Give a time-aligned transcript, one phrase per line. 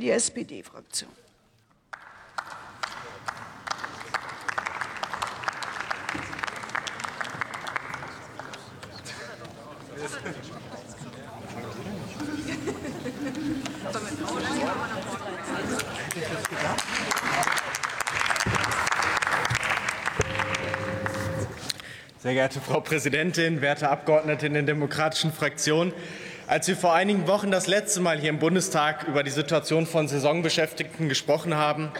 [0.00, 1.10] die SPD-Fraktion.
[22.18, 25.92] Sehr geehrte Frau Präsidentin, werte Abgeordnete in den demokratischen Fraktionen!
[26.52, 30.06] Als wir vor einigen Wochen das letzte Mal hier im Bundestag über die Situation von
[30.06, 31.90] Saisonbeschäftigten gesprochen haben,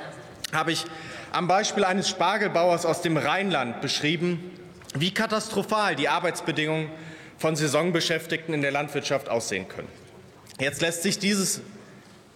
[0.52, 0.84] habe ich
[1.32, 4.50] am Beispiel eines Spargelbauers aus dem Rheinland beschrieben,
[4.94, 6.90] wie katastrophal die Arbeitsbedingungen
[7.38, 9.88] von Saisonbeschäftigten in der Landwirtschaft aussehen können.
[10.60, 11.62] Jetzt lässt sich dieses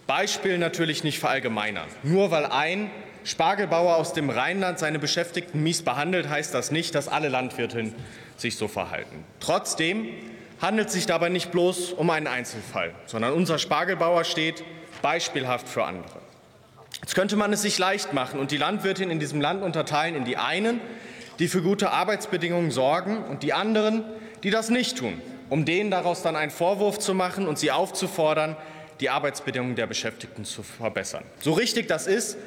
[0.07, 1.87] Beispiel natürlich nicht verallgemeinern.
[2.01, 2.89] Nur weil ein
[3.25, 7.91] Spargelbauer aus dem Rheinland seine Beschäftigten mies behandelt, heißt das nicht, dass alle Landwirte
[8.37, 9.23] sich so verhalten.
[9.39, 10.07] Trotzdem
[10.61, 14.63] handelt sich dabei nicht bloß um einen Einzelfall, sondern unser Spargelbauer steht
[15.01, 16.19] beispielhaft für andere.
[17.01, 20.25] Jetzt könnte man es sich leicht machen und die Landwirtin in diesem Land unterteilen in
[20.25, 20.81] die einen,
[21.39, 24.03] die für gute Arbeitsbedingungen sorgen, und die anderen,
[24.43, 28.55] die das nicht tun, um denen daraus dann einen Vorwurf zu machen und sie aufzufordern,
[28.99, 31.23] die Arbeitsbedingungen der Beschäftigten zu verbessern.
[31.39, 32.37] So richtig das ist,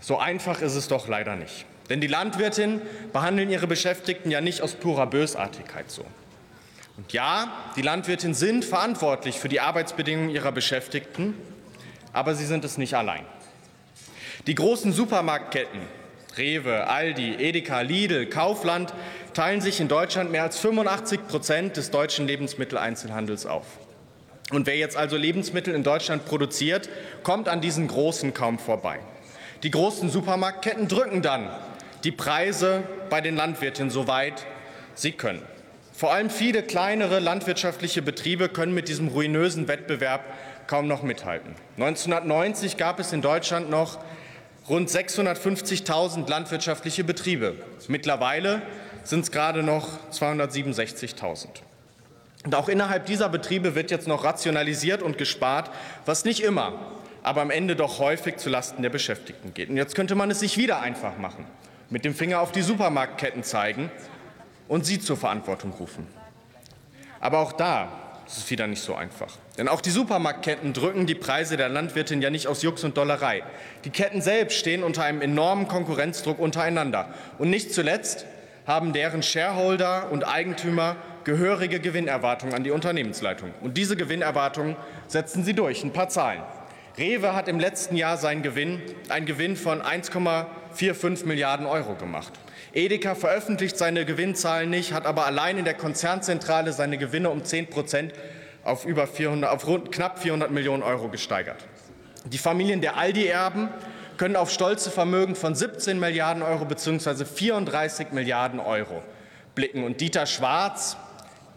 [0.00, 1.66] so einfach ist es doch leider nicht.
[1.90, 2.80] Denn die Landwirtinnen
[3.12, 6.04] behandeln ihre Beschäftigten ja nicht aus purer Bösartigkeit so.
[6.96, 11.34] Und ja, die Landwirtinnen sind verantwortlich für die Arbeitsbedingungen ihrer Beschäftigten,
[12.12, 13.24] aber sie sind es nicht allein.
[14.46, 15.80] Die großen Supermarktketten
[16.36, 18.92] Rewe, Aldi, Edeka, Lidl, Kaufland
[19.34, 23.66] teilen sich in Deutschland mehr als 85 Prozent des deutschen Lebensmitteleinzelhandels auf.
[24.50, 26.88] Und wer jetzt also Lebensmittel in Deutschland produziert,
[27.22, 29.00] kommt an diesen großen kaum vorbei.
[29.62, 31.48] Die großen Supermarktketten drücken dann
[32.04, 34.44] die Preise bei den Landwirtinnen so weit
[34.94, 35.42] sie können.
[35.96, 40.24] Vor allem viele kleinere landwirtschaftliche Betriebe können mit diesem ruinösen Wettbewerb
[40.66, 41.54] kaum noch mithalten.
[41.76, 44.00] 1990 gab es in Deutschland noch
[44.68, 47.54] rund 650.000 landwirtschaftliche Betriebe.
[47.86, 48.62] Mittlerweile
[49.04, 51.46] sind es gerade noch 267.000.
[52.44, 55.70] Und auch innerhalb dieser Betriebe wird jetzt noch rationalisiert und gespart,
[56.06, 56.72] was nicht immer,
[57.22, 59.70] aber am Ende doch häufig zulasten der Beschäftigten geht.
[59.70, 61.46] Und jetzt könnte man es sich wieder einfach machen,
[61.88, 63.92] mit dem Finger auf die Supermarktketten zeigen
[64.68, 66.06] und sie zur Verantwortung rufen.
[67.20, 67.88] Aber auch da
[68.26, 69.32] ist es wieder nicht so einfach.
[69.58, 73.42] Denn auch die Supermarktketten drücken die Preise der Landwirtin ja nicht aus Jux und Dollerei.
[73.84, 77.08] Die Ketten selbst stehen unter einem enormen Konkurrenzdruck untereinander.
[77.38, 78.26] Und nicht zuletzt
[78.66, 83.52] haben deren Shareholder und Eigentümer gehörige Gewinnerwartungen an die Unternehmensleitung.
[83.60, 84.76] Und diese Gewinnerwartungen
[85.06, 85.84] setzen sie durch.
[85.84, 86.42] Ein paar Zahlen.
[86.96, 92.32] Rewe hat im letzten Jahr seinen Gewinn, einen Gewinn von 1,45 Milliarden Euro gemacht.
[92.72, 97.68] Edeka veröffentlicht seine Gewinnzahlen nicht, hat aber allein in der Konzernzentrale seine Gewinne um 10
[97.68, 98.12] Prozent
[98.62, 101.66] auf, über 400, auf rund knapp 400 Millionen Euro gesteigert.
[102.26, 103.70] Die Familien der Aldi-Erben
[104.16, 107.24] können auf stolze Vermögen von 17 Milliarden Euro bzw.
[107.24, 109.02] 34 Milliarden Euro
[109.56, 109.82] blicken.
[109.82, 110.96] Und Dieter Schwarz,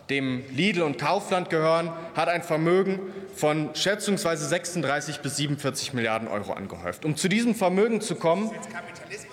[0.10, 3.00] dem Lidl und Kaufland gehören, hat ein Vermögen
[3.36, 7.06] von schätzungsweise 36 bis 47 Milliarden Euro angehäuft.
[7.06, 8.52] Um zu diesem Vermögen zu kommen,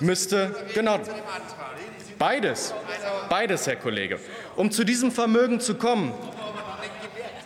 [0.01, 0.99] müsste genau
[2.19, 2.75] beides,
[3.29, 4.19] beides, Herr Kollege.
[4.57, 6.13] Um zu diesem Vermögen zu kommen,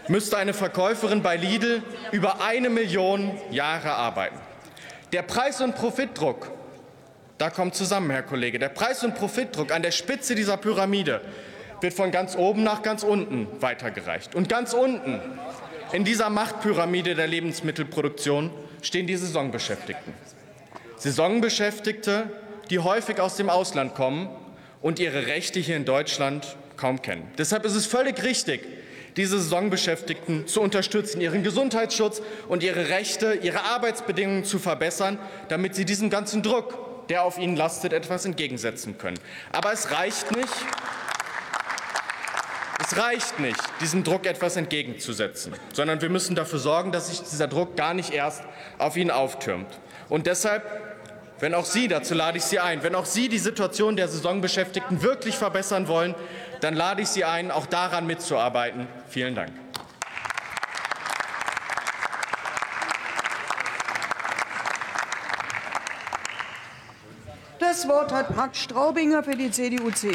[0.09, 4.39] müsste eine Verkäuferin bei Lidl über eine Million Jahre arbeiten.
[5.13, 6.51] Der Preis- und Profitdruck,
[7.37, 11.21] da kommt zusammen, Herr Kollege, der Preis- und Profitdruck an der Spitze dieser Pyramide
[11.81, 14.35] wird von ganz oben nach ganz unten weitergereicht.
[14.35, 15.21] Und ganz unten
[15.93, 18.51] in dieser Machtpyramide der Lebensmittelproduktion
[18.83, 20.13] stehen die Saisonbeschäftigten.
[20.97, 22.31] Saisonbeschäftigte,
[22.71, 24.29] die häufig aus dem Ausland kommen
[24.83, 27.31] und ihre Rechte hier in Deutschland kaum kennen.
[27.39, 28.67] Deshalb ist es völlig richtig,
[29.17, 35.19] diese Saisonbeschäftigten zu unterstützen, ihren Gesundheitsschutz und ihre Rechte, ihre Arbeitsbedingungen zu verbessern,
[35.49, 39.19] damit sie diesem ganzen Druck, der auf ihnen lastet, etwas entgegensetzen können.
[39.51, 40.55] Aber es reicht nicht,
[42.91, 47.47] es reicht nicht, diesem Druck etwas entgegenzusetzen, sondern wir müssen dafür sorgen, dass sich dieser
[47.47, 48.43] Druck gar nicht erst
[48.79, 49.67] auf ihn auftürmt.
[50.09, 50.63] Und deshalb,
[51.39, 55.03] wenn auch Sie, dazu lade ich Sie ein, wenn auch Sie die Situation der Saisonbeschäftigten
[55.03, 56.15] wirklich verbessern wollen,
[56.63, 58.87] dann lade ich Sie ein, auch daran mitzuarbeiten.
[59.09, 59.53] Vielen Dank.
[67.59, 70.07] Das Wort hat Max Straubinger für die CDU-CSU.